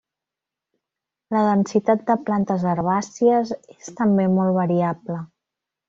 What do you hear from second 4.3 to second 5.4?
molt variable.